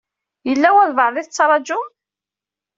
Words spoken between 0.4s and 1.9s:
Yella walebɛaḍ i tettṛajum?